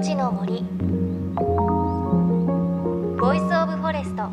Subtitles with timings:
[0.00, 0.62] 命の森。
[3.20, 4.30] Voice of Forest。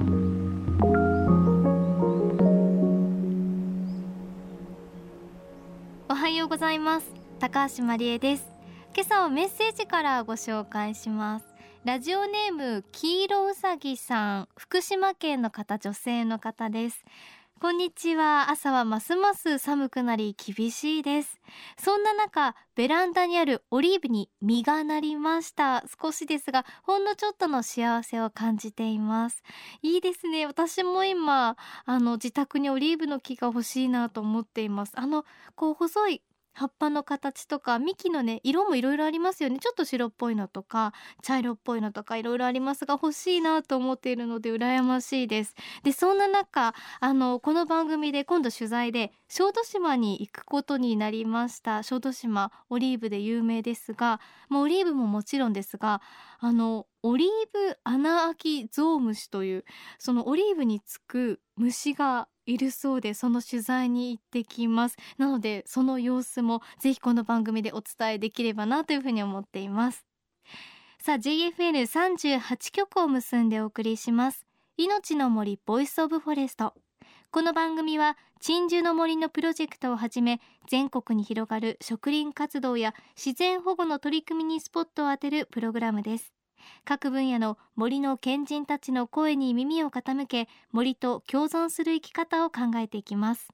[6.07, 7.11] おはようございます。
[7.39, 8.47] 高橋万里恵です。
[8.95, 11.45] 今朝はメッセージからご紹介します。
[11.83, 14.47] ラジオネーム黄色うさぎさん。
[14.57, 17.03] 福島県の方女性の方です。
[17.59, 18.51] こんにちは。
[18.51, 21.41] 朝はますます寒くなり厳しいです。
[21.79, 25.83] そんな中ベランダにあるオリーブに実がなりました。
[25.99, 29.41] 少しですがほんのちょっとの幸せを感じています。
[29.81, 30.45] いいですね。
[30.45, 34.91] 私も今あの自宅にオリーブの木が欲しいなと思っています。
[34.93, 36.21] あのこう細い
[36.57, 39.59] 葉っぱの形とか幹のね色もいろいろありますよね。
[39.59, 45.53] ちょっと白っぽいのとか茶色っぽいのとかいろいろありますが欲しいなと思っているので羨ましいです。
[45.83, 51.83] でそんな中あのこの番組で今度取材で小豆島に行くことになりました。
[51.83, 56.01] 小豆島オリーブで有名ですがもうオリーブももちろんですが
[56.39, 59.65] あのオリーブ穴あきゾウムシという
[59.97, 64.97] そのオリーブにつく虫がいるそうでその取材に行ってきます。
[65.17, 70.05] なのでその様子もぜひこの番組でお伝えできればなというふうに思っています。
[70.99, 74.45] さあ JFN38 曲を結んでお送りします。
[74.75, 76.73] 命の森 Voice of Forest。
[77.31, 86.36] この番組は鎮守の森のプロジェクトをはじめ全国に広がる植林活動や自然保護の取り組みにスポットを当てるプログラムです。
[86.85, 93.49] 各分野の森の賢人たちの声に耳を傾け森と共存する生き方を考えていきます。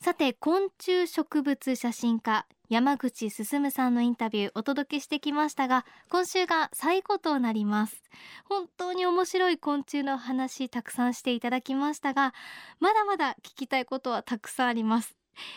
[0.00, 8.02] さて昆虫植物写真家山口進さんのインタビューお届けしてきましたが今週が最後となります。
[8.44, 12.34] 本当に面白い昆虫の話たくさんしていただきましたが
[12.78, 15.16] まだまだ聞きたいことはたくさんあります。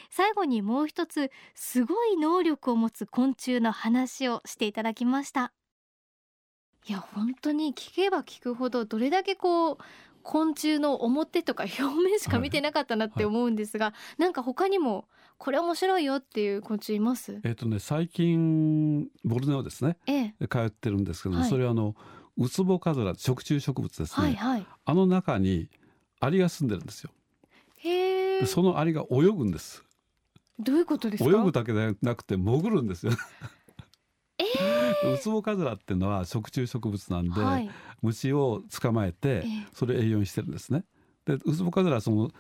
[0.09, 5.53] 最後にもう一つすごい能力を持つ昆虫の話をしていただきました。
[6.87, 9.77] いや本当に聞けば聞くほどどれだけこう
[10.23, 17.39] 昆虫の表とか表面しか見てなかったなって思うんですが、はいはい、なんか他にもこれ面白いよっていう昆虫います？
[17.43, 21.95] えっ、とね最近ボルネオですね、ええ、通ってるんですけど、はい、それはあの
[22.37, 25.69] ウツボカズラ食虫植物ですね、はいはい、あの中に
[26.19, 27.11] アリが住んでるんですよ
[28.45, 29.83] そのアリが泳ぐんです。
[30.59, 31.29] どういうことですか？
[31.29, 33.13] 泳ぐだけでなくて潜るんですよ。
[34.37, 37.69] えー、ウツボカズラっていうのは食虫植物なんで、はい、
[38.01, 40.85] 虫を捕まえてそれを栄養にしてるんですね。
[41.25, 42.31] でウツボカズラはその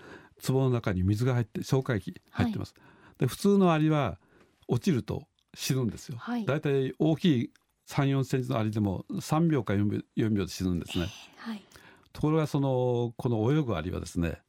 [0.45, 2.73] 壺の中に水が入って消化液入ってます。
[2.77, 4.17] はい、で普通のアリは
[4.67, 6.17] 落ちると死ぬんですよ。
[6.17, 7.51] はい、だいたい大きい
[7.89, 11.07] 3、4センチのアリでも3秒か4秒 ,4 秒で死ぬんですね。
[11.37, 11.63] はい、
[12.13, 14.39] ところがそのこの泳ぐアリはですね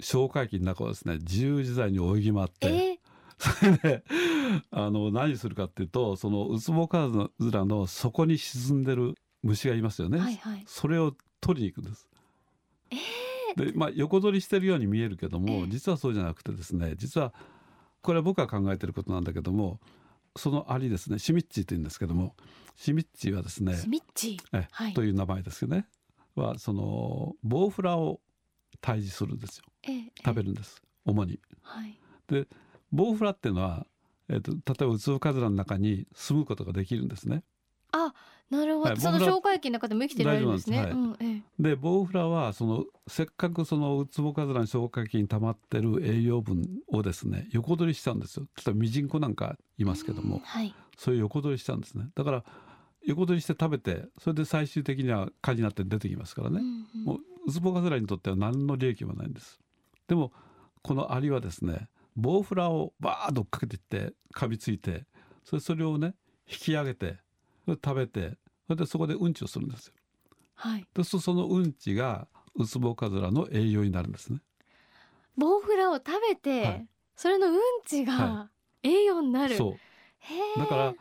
[0.00, 4.04] 消化液の中をですね自由自在に泳ぎ回って、えー、 それで
[4.70, 12.08] あの何するかっていうとそのウツボカズラの底に沈んでる虫がいますよね、はいはい、それを取りに行くんです。
[12.90, 17.32] えー、でまあ横取りしてるように見えるけども、えー、実はそうじゃなくてですね実は
[18.02, 19.80] これは僕が考えてることなんだけども
[20.36, 22.36] そのアリですねシミッチーというんですけども
[22.76, 24.38] シミッチーはですねシミッチ？
[24.52, 25.86] え、はい、という名前ですよね。
[26.34, 28.20] はそのボウフラを
[28.80, 31.40] 退治するんですよ、えー、食べるんです、主に。
[31.62, 31.98] はい、
[32.28, 32.46] で
[32.92, 33.86] ボウフラっていうのは
[34.28, 37.42] えーと、例えばウツボカズラの中に住むことができるんですね。
[37.92, 38.12] あ
[38.50, 40.82] なるほど、はい、その消化液の中でも生きてられるんですね。
[40.82, 40.90] はい。
[40.90, 48.46] うんええ、でボウフラはそのせっかくそのウツボカズラの消化液に溜まってる栄養分をですね横取りしちゃうんですよ。
[48.56, 52.08] 例えばミジンコなんかいますけども、はい、そういう横取りしちゃうんですね。
[52.14, 52.44] だから
[53.04, 59.60] 横取りして食べてそれで最終的には蚊になって出てきますからね、うんうん、もうウツボカズラにとっては何の利益もないんです。
[60.08, 60.32] でも
[60.82, 65.04] このアリはですねボウフラをバーッとかけていって噛みついて
[65.44, 66.14] それそれをね
[66.48, 67.18] 引き上げて
[67.66, 68.36] 食べて
[68.66, 69.94] それでそこでうんちをするんですよ。
[70.54, 74.40] はい、でそのうんちがウツボカズラの栄養になるんですね。
[75.36, 78.50] ボウフラを食べて、はい、それのうんちが
[78.82, 79.48] 栄養になる。
[79.50, 79.76] はい、そ
[80.56, 80.94] うだから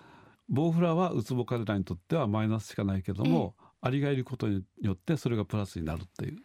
[0.50, 3.56] ボウフラはウツボカズラにとってはマイナスしかないけども、
[3.86, 6.38] アリがいることによってそれがプラスになるっていう。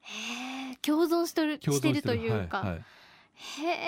[0.00, 2.58] へ共存してるしてるというか。
[2.58, 2.84] はいはい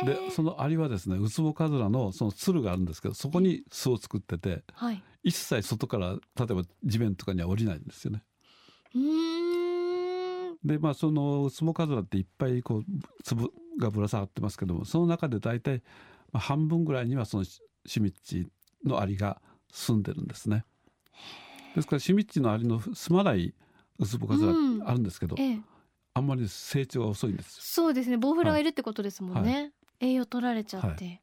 [0.06, 6.20] でそのアリはですねウツボカズラのその鶴があるんですけどそこに巣を作ってて、はい、一切外から例
[6.50, 8.22] えば地面とかには降りないんですよね。
[10.64, 12.84] でまあそのウツボカズラっていっぱいこう
[13.24, 15.82] 粒がぶら下がってますけどもその中で大体
[16.32, 17.60] 半分ぐらいにはそのシ
[17.98, 18.46] ミッチ
[18.84, 19.42] のアリが
[19.72, 20.64] 住んでるんですね。
[21.74, 23.54] ですからシミッチのアリの住まない
[23.98, 24.52] ウツボカズラ
[24.86, 25.60] あるんですけど、ええ、
[26.14, 28.64] あんまり成長が遅いんですそうですねボウフラがい。
[28.64, 31.20] るってことですもんね、はい、栄養取られちゃって、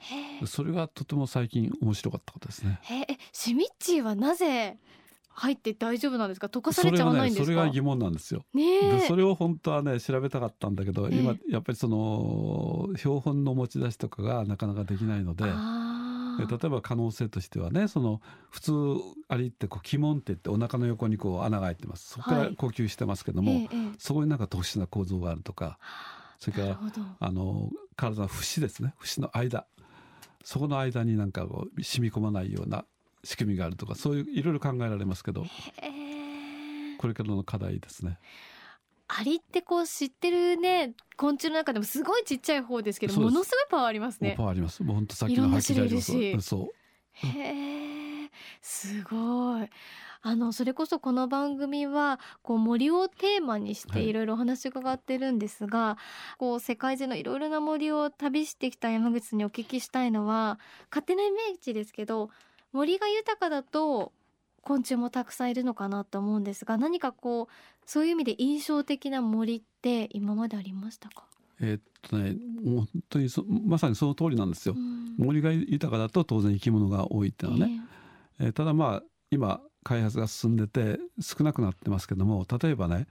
[0.00, 2.80] はい、それがとても最近面白かったことですね。
[2.90, 3.16] え。
[3.32, 4.78] シミッチーはなぜ
[5.36, 6.46] 入って大丈夫なんですか？
[6.46, 7.44] 溶かされちゃわないんですか？
[7.44, 15.44] それが、ね,、疑問なんですよ、ね、でそれを本当はね調べたかったんだけど、今やっぱりその標本の持ち出しとかがなかなかできないので
[16.38, 18.20] 例えば可能性としてはねその
[18.50, 18.72] 普通
[19.28, 22.10] アリってこう鬼門って言ってお腹の横にこう穴が開いてます。
[22.10, 25.78] そこから呼吸してますけども、はい、そこになんか特殊な構造があるとか
[26.38, 26.78] それから
[27.20, 28.94] あの体の節ですね。
[28.98, 29.66] 節の間。
[30.44, 32.84] そこの間になんかこう染み込まないような
[33.24, 35.46] 仕組みがあるとかそういういろいろ考えられますけど
[36.98, 38.18] これからの課題ですね。
[39.08, 44.34] アリってこう知ってるね昆虫の中でもすごいちっちゃい方ですけどものすごいパワーありますね。
[44.36, 44.82] パワーあります。
[44.82, 46.68] もう本当さっきの吐き出しそう。
[47.12, 48.30] へえ
[48.60, 49.68] すごい。
[50.26, 55.98] あのそれこそこの番組はこう森をテーマにしていろいろお話伺ってるんですが、は
[56.36, 60.58] い、こう世界中のいろいろな森を旅してきた山口にお聞きしたいのは
[60.90, 62.30] 勝手なイメージですけど
[62.72, 64.12] 森が豊かだと
[64.64, 67.46] 昆虫もたくさんいるのかなと思うんですが何かこう
[67.86, 71.24] そういう意味で印象的な森って今までありましたか？
[71.60, 73.28] えー、っとね本当に
[73.66, 77.80] まさにその通りなんですよ、うん、森が豊かだと当然生き物が多いっていうのはね、
[78.40, 83.06] えー、えー、ただまあ今開発が進んでて少なくなってますけども例えばね、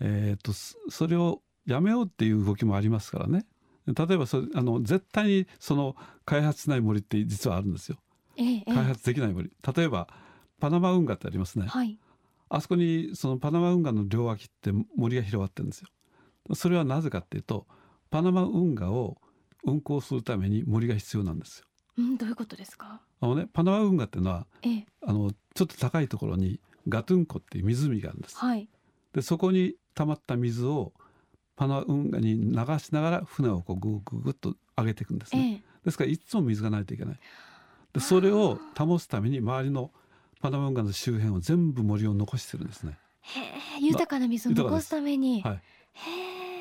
[0.00, 0.52] えー、っと
[0.90, 3.46] それをやめようっていう動きもありますからね。
[3.86, 7.96] 例えばそあの絶対にその開発しない森って実はあるんですよ。
[8.36, 9.50] 開発できない森。
[9.76, 10.06] 例えば
[10.60, 11.98] パナマ運河ってありますね、はい、
[12.50, 15.88] あそこにそのパナマ運河の両脇って森が広がってるんですよ。
[16.54, 17.66] それはなぜかっていうと
[18.10, 19.18] パナマ運河を
[19.64, 21.66] 運航するために森が必要なんですよ。
[21.98, 23.00] うん、どういうことですか？
[23.20, 28.68] あのねパナマ運河っていうのは、ええ、あのちょっと高いところにガトゥン湖っていう湖があるんです、はい、
[29.12, 30.92] でそこに溜まった水を
[31.56, 37.18] パナマ運河に流しながら船をこうぐぐぐっと上げていくんですね、え、ですからいつも水がないといけない。
[37.92, 39.90] でそれを保つために周りの
[40.40, 42.98] パナマ運河の周辺を全部森を残してるんですね。
[43.20, 45.42] へ豊かな水を残すために。
[45.42, 45.60] は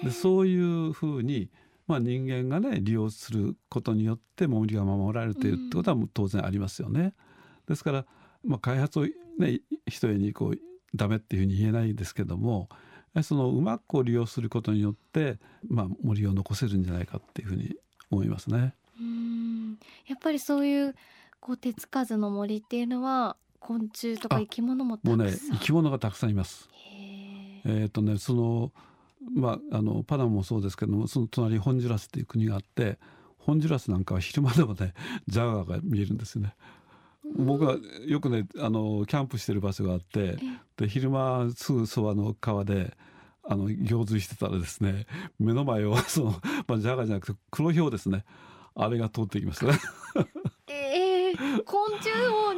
[0.04, 1.50] い、でそういうふうに、
[1.88, 7.02] まあ、人間がね利用することによって森が守られているってことは当然ありますよね。
[7.02, 7.14] うん、
[7.68, 8.06] ですから、
[8.44, 10.60] まあ、開発をね一重にこう
[10.96, 12.68] ダメっていうふうに言えないですけども
[13.24, 17.76] そのうまく利用することによって、まあ、森を残せるんじゃないかっていうふうに
[18.12, 18.76] 思いますね。
[19.00, 20.96] うんやっぱりそういう
[21.40, 26.70] こう手つかずの森っていうのは昆虫とか生き物ももうね生き物がたくさんいます。
[27.66, 28.72] えっ、とねその
[29.36, 32.98] まああのパナマもそうですけどもその隣ホンジュラスっていう国があって
[33.38, 34.94] ホンジュラスなんかは昼間でもね
[35.28, 36.56] ジャガーが見えるんですよね。
[37.38, 37.78] 僕は
[38.08, 40.38] よくねあのキャンプしてる場所があって
[40.78, 42.98] で昼間すぐそばの川で
[43.44, 45.06] あの行水してたらですね
[45.38, 46.32] 目の前をその、
[46.68, 48.24] まあ、ジャガーじゃなくて黒ひょうですね
[48.76, 49.74] あれが通ってきましたね。
[51.31, 52.10] えー、昆虫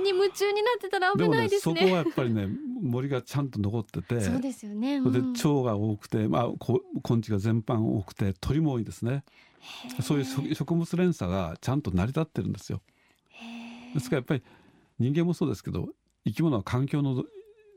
[0.04, 1.76] に夢中になってたら危ないですね。
[1.76, 2.48] でもねそこはやっぱりね
[2.82, 4.98] 森がちゃんと残ってて、そうですよね。
[4.98, 9.24] うん、で蝶が多くて、まあ昆虫が全般多くて鳥も多いですね。
[10.02, 12.82] そういう食物連鎖がちゃんと成り立ってるんですよ。
[13.94, 14.44] ですからやっぱり
[15.00, 15.90] 人間もそうですけど
[16.26, 17.24] 生き物は環境の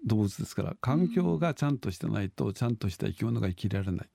[0.07, 4.09] 動物ですから環境がちゃんとしてないとちゃんとした生き物が生きられない。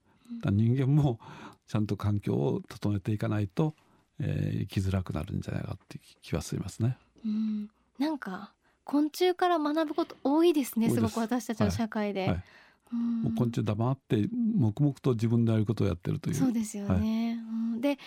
[0.46, 1.20] 人間も
[1.68, 3.76] ちゃんと環境を整えていかないと
[4.20, 6.98] えー、生きづらくなるんじゃないかって気はしますね。
[7.26, 8.54] うんなんか
[8.86, 12.22] 昆虫から学ぶこと多いですねすごく私たちの社会で。
[12.22, 12.44] はいはい
[12.92, 16.36] もう昆虫黙って黙々と自分でやることをやってるという。
[16.36, 17.40] そうですよね。
[17.72, 18.00] はい、で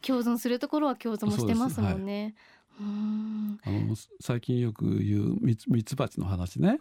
[0.00, 2.34] 共存するところは共存もしてますもんね。
[2.78, 6.80] はい、あの最近よく言うミツミツバチの話ね。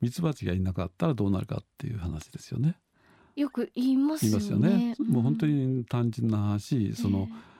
[0.00, 2.76] ミツバチがいなかったらどうなるかっていう話ですよね。
[3.36, 4.50] よく言いますよね。
[4.50, 7.28] よねもう本当に単純な話、その。
[7.30, 7.55] え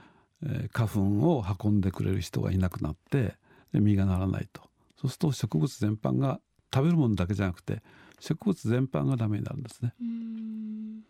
[0.73, 3.37] 花粉を運んでくれる人がいなくなって
[3.73, 4.63] で実がならないと
[5.01, 6.41] そうすると植物全般が
[6.73, 7.83] 食べるものだけじゃなくて
[8.21, 9.95] 植物全般がダメになるんですね。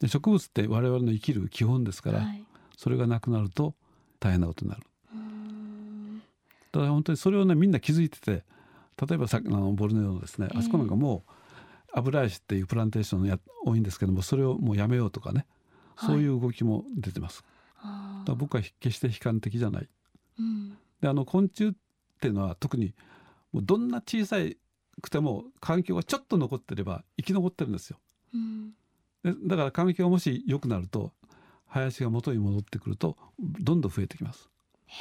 [0.01, 2.45] で植物って我々の生きる基本ですから、はい、
[2.77, 3.75] それがなくなると
[4.19, 4.83] 大変なことになる。
[6.73, 8.45] だから本当にそれをねみんな気づいてて
[9.09, 11.31] 例えばさあのボルネオのですね、あそこなんかもう
[11.95, 15.47] 油石っていうプランテーションや多いんですけどもそれをもうやめようとかね
[15.99, 17.43] そういう動きも出てます。
[17.43, 17.56] はい
[18.25, 19.89] だ僕は決して悲観的じゃない。
[20.39, 21.73] うん、であの昆虫っ
[22.21, 22.95] ていうのは特に
[23.53, 24.59] もうどんな小さい
[25.01, 27.99] くても環境がちょっと残ってれば生き残ってるんですよ。
[28.35, 28.73] うん、
[29.23, 31.13] でだから環境がもし良くなると
[31.67, 34.49] 林が元に戻ってくるとどんどん増えてきます。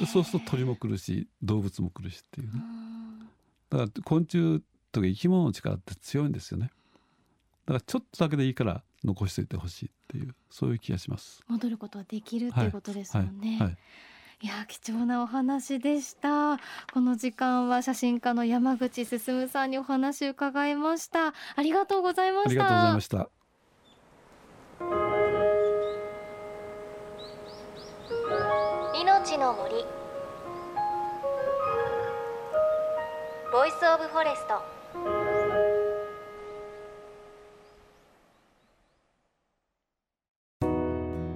[0.00, 2.60] でそうすると鳥も来るし動物も来るしっていうね。
[3.70, 4.62] だから昆虫
[4.92, 6.70] とか生き物の力って強いんですよね。
[7.66, 11.40] だからちょっとだけでいいから残しておいてほしいっていうそういう気がします。
[11.48, 13.48] 戻ることはできるっていうことですもんね。
[13.50, 13.76] はいはいはい、
[14.42, 16.58] いや貴重なお話でした。
[16.92, 21.28] この時間は写真家の山口進さんにお話を伺いました。
[21.28, 22.50] ありがとうございました。
[22.50, 23.30] ありがとうございました。
[29.00, 29.84] 命の森。
[33.52, 35.25] Voice of Forest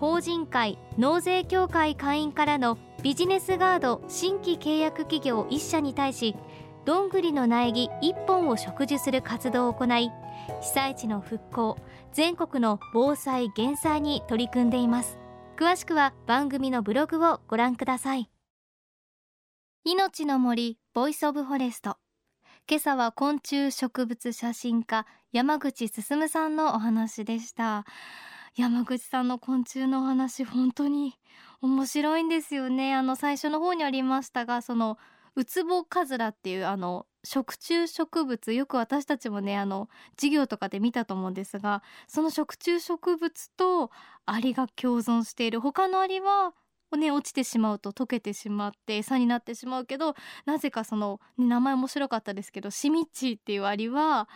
[0.00, 6.34] 法人会納税協会会員からのビジネスガード新規契約企業1社に対し
[6.84, 10.10] どんぐりの苗木1本を植樹する活動を行い
[10.60, 11.78] 被災地の復興
[12.12, 15.18] 全国の防災減災に取り組んでいます。
[15.56, 18.28] 詳しくは番組のブログをご覧ください。
[19.84, 21.96] 命の森 Voice of Forest。
[22.68, 27.84] 今朝は昆虫植物写真家山口進さんのお話でした。
[28.56, 31.18] 山口さんの昆虫のお話本当に
[31.60, 32.94] 面白いんですよね。
[32.94, 34.96] あの最初の方にありましたがその
[35.34, 43.90] ウツボカズラっていうあの食虫植物よく私たちもねあの授業とかで見たと思うんですがその食虫植物と
[44.24, 45.60] アリが共存している。
[45.60, 46.52] 他のアリは
[46.96, 50.14] ね落ちてしまうと溶けてしまって餌になってしまうけど
[50.46, 54.28] なぜかその、ね、名前面白かったですけどシミッチっていうアリは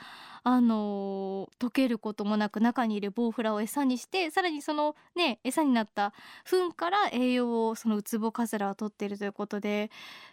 [0.51, 6.15] あの溶けることもなく中にいるボウフラを餌にしてさらにそのね餌になった
[6.47, 9.91] 糞から栄養をそのウツボカズラは取っているということで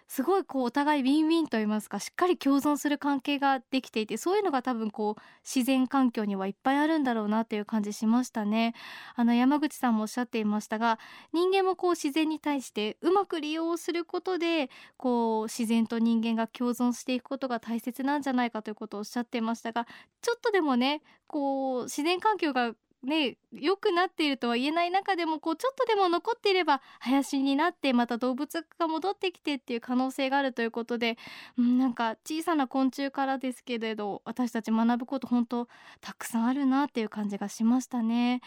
[0.07, 8.73] すごいこうお互いウィンウィンと言いますかしっかり共存する関係ができていてそういうのが多分こう自然環境にはいっぱいあるんだろうなっていう感じしましたね。
[9.15, 10.99] あの山口さんもおっしゃっていましたが
[11.33, 19.87] 人間もこう自然に対してうまく利用することでこう自然と人間が共存していくことが大切なんじゃないかということをおっしゃっていましたが
[20.21, 22.73] ちょっとでもねこう自然環境が
[23.05, 31.17] ね良くなっているとは言えない中でもこうちょっとでも残っていれば林になってまた動物が戻ってきてっていう可能性があるということで、
[31.57, 35.67] うん、なんか小さな昆虫からですけれど私たち学ぶこと本当
[36.01, 38.41] たくさんあるなっていう感じがしましたね。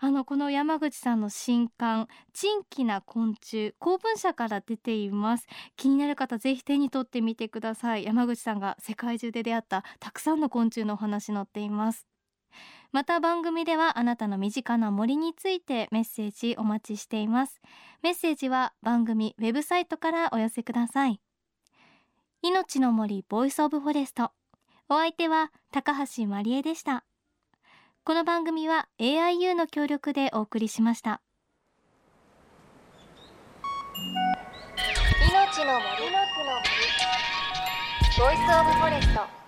[0.00, 5.46] あのこの山口さんの新刊「珍奇な昆虫」公文社から出ています。
[5.76, 8.04] 気になる方ぜひ手に取ってみてください。
[8.04, 12.11] 山口さんが世界中で出会ったたくさんの昆虫のお話載っています。
[12.92, 17.62] また番組ではあなたの身近な森についてメッセージお待ちしています。
[18.02, 21.18] メッセージは番組ウェブサイトからお寄せください。
[22.42, 24.32] 命の森 Voice of Forest。
[24.90, 27.04] お相手は高橋万里恵でした。
[28.04, 31.22] この番組は AIU の協力でお送りしました。
[35.30, 36.10] 命の森。
[36.10, 36.32] の森。
[38.18, 39.41] Voice of Forest。